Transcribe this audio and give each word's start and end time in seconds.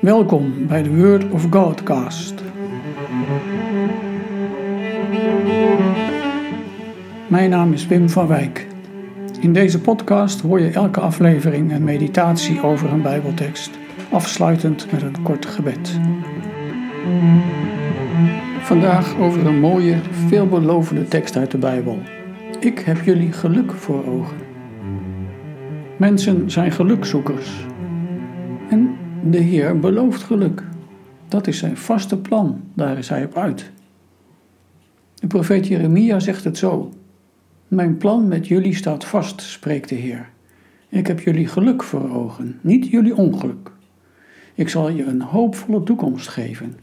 Welkom 0.00 0.66
bij 0.66 0.82
de 0.82 0.96
Word 0.96 1.30
of 1.30 1.46
Godcast. 1.50 2.34
Mijn 7.28 7.50
naam 7.50 7.72
is 7.72 7.86
Wim 7.86 8.08
van 8.08 8.26
Wijk. 8.26 8.66
In 9.40 9.52
deze 9.52 9.80
podcast 9.80 10.40
hoor 10.40 10.60
je 10.60 10.70
elke 10.70 11.00
aflevering 11.00 11.72
een 11.72 11.84
meditatie 11.84 12.62
over 12.62 12.92
een 12.92 13.02
Bijbeltekst, 13.02 13.70
afsluitend 14.10 14.92
met 14.92 15.02
een 15.02 15.22
kort 15.22 15.46
gebed. 15.46 16.00
Vandaag 18.60 19.16
over 19.18 19.46
een 19.46 19.60
mooie, 19.60 19.96
veelbelovende 20.10 21.04
tekst 21.04 21.36
uit 21.36 21.50
de 21.50 21.58
Bijbel. 21.58 21.98
Ik 22.60 22.78
heb 22.78 23.02
jullie 23.04 23.32
geluk 23.32 23.72
voor 23.72 24.06
ogen. 24.06 24.36
Mensen 25.96 26.50
zijn 26.50 26.72
gelukzoekers. 26.72 27.66
De 29.24 29.38
Heer 29.38 29.78
belooft 29.78 30.22
geluk. 30.22 30.62
Dat 31.28 31.46
is 31.46 31.58
zijn 31.58 31.76
vaste 31.76 32.18
plan, 32.18 32.60
daar 32.74 32.98
is 32.98 33.08
hij 33.08 33.24
op 33.24 33.36
uit. 33.36 33.70
De 35.14 35.26
profeet 35.26 35.66
Jeremia 35.66 36.20
zegt 36.20 36.44
het 36.44 36.58
zo: 36.58 36.92
Mijn 37.68 37.96
plan 37.96 38.28
met 38.28 38.46
jullie 38.46 38.74
staat 38.74 39.04
vast, 39.04 39.40
spreekt 39.40 39.88
de 39.88 39.94
Heer. 39.94 40.28
Ik 40.88 41.06
heb 41.06 41.20
jullie 41.20 41.46
geluk 41.46 41.82
voor 41.82 42.10
ogen, 42.10 42.58
niet 42.60 42.86
jullie 42.86 43.16
ongeluk. 43.16 43.70
Ik 44.54 44.68
zal 44.68 44.88
je 44.88 45.04
een 45.04 45.22
hoopvolle 45.22 45.82
toekomst 45.82 46.28
geven. 46.28 46.76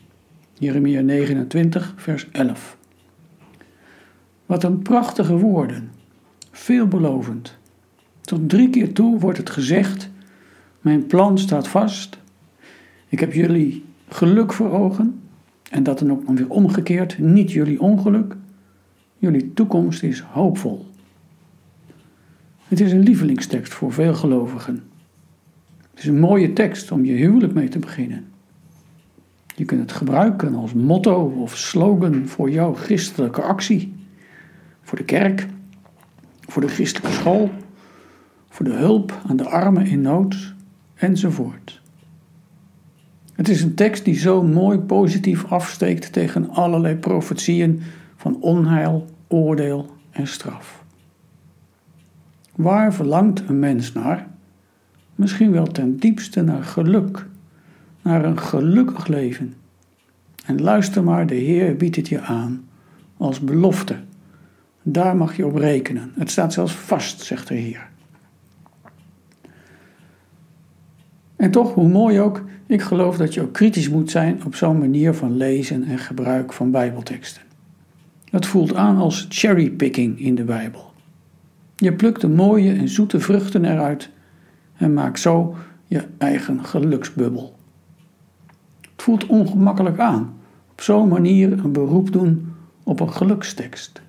Jeremia 0.53 1.01
29, 1.01 1.93
vers 1.95 2.27
11. 2.31 2.77
Wat 4.45 4.63
een 4.63 4.81
prachtige 4.81 5.37
woorden, 5.37 5.91
veelbelovend. 6.51 7.57
Tot 8.21 8.49
drie 8.49 8.69
keer 8.69 8.93
toe 8.93 9.19
wordt 9.19 9.37
het 9.37 9.49
gezegd: 9.49 10.09
Mijn 10.81 11.05
plan 11.05 11.37
staat 11.37 11.67
vast. 11.67 12.23
Ik 13.15 13.21
heb 13.21 13.33
jullie 13.33 13.85
geluk 14.07 14.53
voor 14.53 14.71
ogen. 14.71 15.21
En 15.71 15.83
dat 15.83 15.99
dan 15.99 16.11
ook 16.11 16.29
weer 16.29 16.49
omgekeerd, 16.49 17.19
niet 17.19 17.51
jullie 17.51 17.81
ongeluk. 17.81 18.35
Jullie 19.17 19.53
toekomst 19.53 20.03
is 20.03 20.19
hoopvol. 20.19 20.85
Het 22.67 22.79
is 22.79 22.91
een 22.91 23.03
lievelingstekst 23.03 23.73
voor 23.73 23.93
veel 23.93 24.13
gelovigen. 24.13 24.83
Het 25.89 25.99
is 25.99 26.05
een 26.05 26.19
mooie 26.19 26.53
tekst 26.53 26.91
om 26.91 27.05
je 27.05 27.13
huwelijk 27.13 27.53
mee 27.53 27.67
te 27.67 27.79
beginnen. 27.79 28.25
Je 29.55 29.65
kunt 29.65 29.81
het 29.81 29.91
gebruiken 29.91 30.55
als 30.55 30.73
motto 30.73 31.25
of 31.25 31.57
slogan 31.57 32.27
voor 32.27 32.49
jouw 32.49 32.73
christelijke 32.73 33.41
actie. 33.41 33.93
Voor 34.81 34.97
de 34.97 35.05
kerk, 35.05 35.47
voor 36.39 36.61
de 36.61 36.67
christelijke 36.67 37.11
school, 37.11 37.51
voor 38.49 38.65
de 38.65 38.73
hulp 38.73 39.21
aan 39.27 39.37
de 39.37 39.49
armen 39.49 39.85
in 39.85 40.01
nood 40.01 40.53
enzovoort. 40.95 41.83
Het 43.35 43.49
is 43.49 43.61
een 43.61 43.73
tekst 43.73 44.05
die 44.05 44.19
zo 44.19 44.43
mooi 44.43 44.77
positief 44.77 45.45
afsteekt 45.45 46.13
tegen 46.13 46.49
allerlei 46.49 46.95
profetieën 46.95 47.81
van 48.15 48.37
onheil, 48.41 49.05
oordeel 49.27 49.95
en 50.11 50.27
straf. 50.27 50.83
Waar 52.55 52.93
verlangt 52.93 53.43
een 53.47 53.59
mens 53.59 53.93
naar? 53.93 54.27
Misschien 55.15 55.51
wel 55.51 55.65
ten 55.65 55.97
diepste 55.97 56.41
naar 56.41 56.63
geluk, 56.63 57.25
naar 58.01 58.25
een 58.25 58.39
gelukkig 58.39 59.07
leven. 59.07 59.53
En 60.45 60.61
luister 60.61 61.03
maar, 61.03 61.27
de 61.27 61.35
Heer 61.35 61.75
biedt 61.75 61.95
het 61.95 62.07
je 62.07 62.21
aan 62.21 62.65
als 63.17 63.39
belofte. 63.39 63.95
Daar 64.81 65.15
mag 65.15 65.37
je 65.37 65.45
op 65.45 65.55
rekenen. 65.55 66.11
Het 66.15 66.31
staat 66.31 66.53
zelfs 66.53 66.73
vast, 66.73 67.21
zegt 67.21 67.47
de 67.47 67.55
Heer. 67.55 67.87
En 71.35 71.51
toch, 71.51 71.73
hoe 71.73 71.87
mooi 71.87 72.19
ook, 72.19 72.43
ik 72.65 72.81
geloof 72.81 73.17
dat 73.17 73.33
je 73.33 73.41
ook 73.41 73.53
kritisch 73.53 73.89
moet 73.89 74.11
zijn 74.11 74.45
op 74.45 74.55
zo'n 74.55 74.79
manier 74.79 75.13
van 75.13 75.37
lezen 75.37 75.83
en 75.83 75.97
gebruik 75.97 76.53
van 76.53 76.71
Bijbelteksten. 76.71 77.41
Het 78.29 78.45
voelt 78.45 78.75
aan 78.75 78.97
als 78.97 79.25
cherrypicking 79.29 80.19
in 80.19 80.35
de 80.35 80.43
Bijbel. 80.43 80.93
Je 81.75 81.93
plukt 81.93 82.21
de 82.21 82.27
mooie 82.27 82.73
en 82.73 82.89
zoete 82.89 83.19
vruchten 83.19 83.65
eruit 83.65 84.09
en 84.77 84.93
maakt 84.93 85.19
zo 85.19 85.55
je 85.87 86.03
eigen 86.17 86.65
geluksbubbel. 86.65 87.55
Het 88.81 89.03
voelt 89.03 89.25
ongemakkelijk 89.25 89.99
aan, 89.99 90.33
op 90.71 90.81
zo'n 90.81 91.07
manier 91.07 91.51
een 91.51 91.71
beroep 91.71 92.11
doen 92.11 92.53
op 92.83 92.99
een 92.99 93.11
gelukstekst. 93.11 94.01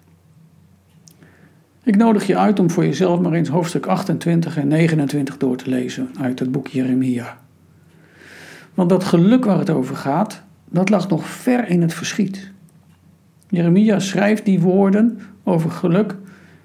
Ik 1.87 1.97
nodig 1.97 2.27
je 2.27 2.37
uit 2.37 2.59
om 2.59 2.71
voor 2.71 2.85
jezelf 2.85 3.21
maar 3.21 3.33
eens 3.33 3.49
hoofdstuk 3.49 3.87
28 3.87 4.57
en 4.57 4.69
29 4.69 5.37
door 5.37 5.57
te 5.57 5.71
lezen 5.71 6.09
uit 6.21 6.39
het 6.39 6.53
boek 6.53 6.69
Jeremia. 6.69 7.39
Want 8.75 8.89
dat 8.89 9.05
geluk 9.05 9.45
waar 9.45 9.59
het 9.59 9.71
over 9.71 9.97
gaat, 9.97 10.43
dat 10.69 10.89
lag 10.89 11.09
nog 11.09 11.29
ver 11.29 11.69
in 11.69 11.83
het 11.83 11.95
verschiet. 11.95 12.51
Jeremia 13.49 13.99
schrijft 13.99 14.45
die 14.45 14.61
woorden 14.61 15.19
over 15.45 15.71
geluk 15.71 16.17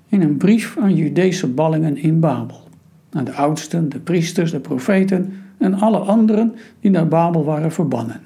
in 0.08 0.22
een 0.22 0.38
brief 0.38 0.78
aan 0.78 0.96
Judese 0.96 1.48
ballingen 1.48 1.98
in 1.98 2.20
Babel. 2.20 2.68
Aan 3.12 3.24
de 3.24 3.34
oudsten, 3.34 3.90
de 3.90 4.00
priesters, 4.00 4.52
de 4.52 4.60
profeten 4.60 5.34
en 5.58 5.74
alle 5.74 6.00
anderen 6.00 6.56
die 6.80 6.92
naar 6.92 7.08
Babel 7.08 7.44
waren 7.44 7.72
verbannen. 7.72 8.22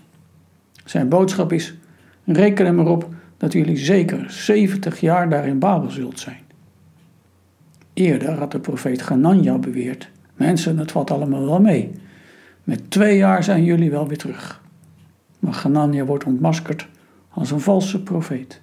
Zijn 0.86 1.10
boodschap 1.10 1.52
is: 1.52 1.76
reken 2.24 2.66
er 2.66 2.74
maar 2.74 2.88
op 2.88 3.10
dat 3.38 3.54
jullie 3.54 3.78
zeker 3.78 4.26
70 4.28 5.00
jaar 5.00 5.30
daar 5.30 5.48
in 5.48 5.60
Babel 5.60 5.90
zult 5.90 6.20
zijn. 6.20 6.44
Eerder 7.96 8.38
had 8.38 8.52
de 8.52 8.60
profeet 8.60 9.02
Ganania 9.02 9.58
beweerd: 9.58 10.10
Mensen, 10.36 10.78
het 10.78 10.92
valt 10.92 11.12
allemaal 11.12 11.46
wel 11.46 11.62
mee. 11.62 11.92
Met 12.64 12.92
twee 12.92 13.18
jaar 13.18 13.44
zijn 13.44 13.64
jullie 13.64 13.92
wel 13.92 14.08
weer 14.08 14.18
terug. 14.18 14.62
Maar 15.40 15.54
Ganania 15.54 16.06
wordt 16.06 16.24
ontmaskerd 16.24 16.88
als 17.30 17.52
een 17.52 17.60
valse 17.60 18.04
profeet. 18.04 18.62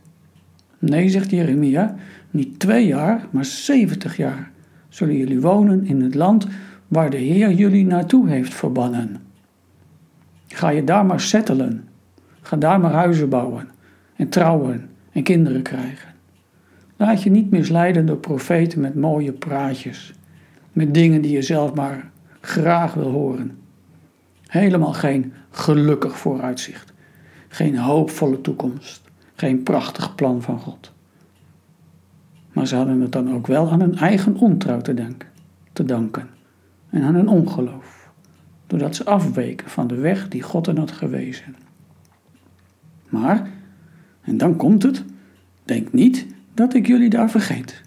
Nee, 0.78 1.08
zegt 1.08 1.30
Jeremia, 1.30 1.94
niet 2.30 2.58
twee 2.58 2.86
jaar, 2.86 3.26
maar 3.30 3.44
zeventig 3.44 4.16
jaar 4.16 4.50
zullen 4.88 5.16
jullie 5.16 5.40
wonen 5.40 5.86
in 5.86 6.02
het 6.02 6.14
land 6.14 6.46
waar 6.88 7.10
de 7.10 7.16
Heer 7.16 7.52
jullie 7.52 7.86
naartoe 7.86 8.28
heeft 8.28 8.54
verbannen. 8.54 9.16
Ga 10.48 10.68
je 10.68 10.84
daar 10.84 11.06
maar 11.06 11.20
settelen. 11.20 11.88
Ga 12.40 12.56
daar 12.56 12.80
maar 12.80 12.92
huizen 12.92 13.28
bouwen 13.28 13.68
en 14.16 14.28
trouwen 14.28 14.88
en 15.12 15.22
kinderen 15.22 15.62
krijgen. 15.62 16.11
Laat 17.02 17.22
je 17.22 17.30
niet 17.30 17.50
misleiden 17.50 18.06
door 18.06 18.16
profeten 18.16 18.80
met 18.80 18.94
mooie 18.94 19.32
praatjes, 19.32 20.12
met 20.72 20.94
dingen 20.94 21.22
die 21.22 21.32
je 21.32 21.42
zelf 21.42 21.74
maar 21.74 22.10
graag 22.40 22.94
wil 22.94 23.10
horen. 23.10 23.58
Helemaal 24.46 24.92
geen 24.92 25.32
gelukkig 25.50 26.18
vooruitzicht, 26.18 26.92
geen 27.48 27.78
hoopvolle 27.78 28.40
toekomst, 28.40 29.02
geen 29.34 29.62
prachtig 29.62 30.14
plan 30.14 30.42
van 30.42 30.58
God. 30.58 30.92
Maar 32.52 32.66
ze 32.66 32.76
hadden 32.76 33.00
het 33.00 33.12
dan 33.12 33.34
ook 33.34 33.46
wel 33.46 33.70
aan 33.70 33.80
hun 33.80 33.96
eigen 33.96 34.36
ontrouw 34.36 34.80
te, 34.80 34.94
denken, 34.94 35.28
te 35.72 35.84
danken 35.84 36.28
en 36.90 37.02
aan 37.02 37.14
hun 37.14 37.28
ongeloof, 37.28 38.10
doordat 38.66 38.96
ze 38.96 39.04
afweken 39.04 39.70
van 39.70 39.86
de 39.86 39.96
weg 39.96 40.28
die 40.28 40.42
God 40.42 40.66
hen 40.66 40.78
had 40.78 40.92
gewezen. 40.92 41.56
Maar, 43.08 43.50
en 44.20 44.36
dan 44.36 44.56
komt 44.56 44.82
het, 44.82 45.04
denk 45.64 45.92
niet 45.92 46.30
dat 46.54 46.74
ik 46.74 46.86
jullie 46.86 47.10
daar 47.10 47.30
vergeet. 47.30 47.82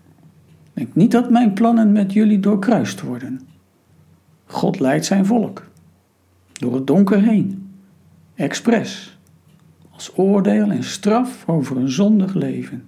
Denk 0.74 0.96
niet 0.96 1.12
dat 1.12 1.30
mijn 1.30 1.54
plannen 1.54 1.92
met 1.92 2.14
jullie 2.14 2.40
doorkruist 2.40 3.02
worden. 3.02 3.42
God 4.46 4.80
leidt 4.80 5.06
zijn 5.06 5.26
volk. 5.26 5.68
Door 6.54 6.74
het 6.74 6.88
donker 6.88 7.22
heen. 7.22 7.70
Expres. 8.36 9.18
Als 9.92 10.12
oordeel 10.18 10.72
en 10.72 10.84
straf 10.84 11.44
over 11.48 11.78
een 11.78 11.90
zondig 11.90 12.34
leven. 12.34 12.84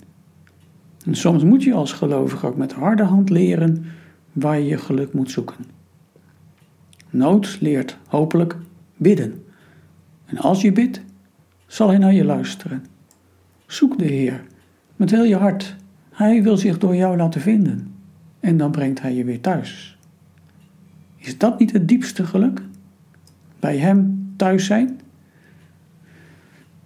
En 1.06 1.16
soms 1.16 1.44
moet 1.44 1.64
je 1.64 1.74
als 1.74 1.94
gelovige 1.94 2.48
ook 2.48 2.58
met 2.58 2.74
harde 2.74 3.04
hand 3.04 3.30
leren 3.30 3.86
waar 4.34 4.60
je 4.60 4.66
je 4.66 4.78
geluk 4.78 5.14
moet 5.14 5.32
zoeken. 5.32 5.66
Nood 7.10 7.58
leert 7.60 7.98
hopelijk 8.08 8.58
bidden. 8.98 9.44
En 10.26 10.38
als 10.38 10.62
je 10.62 10.72
bidt, 10.72 11.02
zal 11.68 11.88
hij 11.88 11.98
naar 11.98 12.14
je 12.14 12.26
luisteren. 12.26 12.86
Zoek 13.66 13.98
de 13.98 14.06
Heer 14.06 14.44
met 14.98 15.12
heel 15.12 15.24
je 15.24 15.36
hart. 15.36 15.76
Hij 16.10 16.44
wil 16.44 16.58
zich 16.58 16.78
door 16.78 16.96
jou 16.96 17.18
laten 17.18 17.42
vinden. 17.42 17.94
En 18.40 18.58
dan 18.58 18.72
brengt 18.72 19.02
hij 19.02 19.14
je 19.14 19.24
weer 19.24 19.42
thuis. 19.42 19.98
Is 21.18 21.38
dat 21.38 21.60
niet 21.60 21.72
het 21.72 21.88
diepste 21.88 22.26
geluk? 22.26 22.62
Bij 23.60 23.78
hem 23.78 24.30
thuis 24.36 24.66
zijn? 24.66 25.00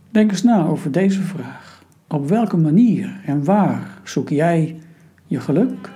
Denk 0.09 0.31
eens 0.31 0.43
na 0.43 0.65
over 0.65 0.91
deze 0.91 1.21
vraag. 1.21 1.83
Op 2.07 2.27
welke 2.29 2.57
manier 2.57 3.21
en 3.25 3.43
waar 3.43 3.99
zoek 4.03 4.29
jij 4.29 4.79
je 5.27 5.39
geluk? 5.39 5.89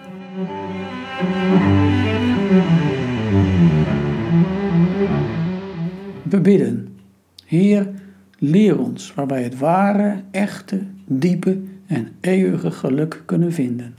We 6.24 6.42
bidden. 6.42 6.98
Heer, 7.46 7.90
leer 8.38 8.80
ons 8.80 9.14
waarbij 9.14 9.44
het 9.44 9.58
ware, 9.58 10.22
echte, 10.32 10.82
diepe 11.06 11.62
en 11.88 12.08
eeuwig 12.22 12.80
geluk 12.80 13.24
kunnen 13.26 13.54
vinden. 13.54 13.96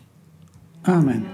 Amen. 0.82 1.24